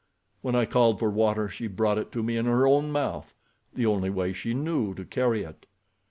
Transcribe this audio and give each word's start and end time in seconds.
"When 0.41 0.55
I 0.55 0.65
called 0.65 0.97
for 0.97 1.11
water 1.11 1.47
she 1.47 1.67
brought 1.67 1.99
it 1.99 2.11
to 2.13 2.23
me 2.23 2.35
in 2.35 2.47
her 2.47 2.65
own 2.65 2.91
mouth—the 2.91 3.85
only 3.85 4.09
way 4.09 4.33
she 4.33 4.55
knew 4.55 4.95
to 4.95 5.05
carry 5.05 5.43
it. 5.43 5.67